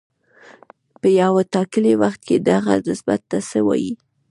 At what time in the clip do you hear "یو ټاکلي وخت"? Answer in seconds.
1.21-2.21